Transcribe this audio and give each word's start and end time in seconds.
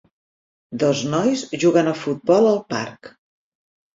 Dos 0.83 1.01
nois 1.11 1.43
juguen 1.63 1.91
a 1.91 1.95
futbol 2.05 2.49
al 2.53 2.57
parc. 2.75 3.13